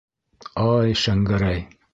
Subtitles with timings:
[0.63, 1.65] Ай, Шәңгәрәй...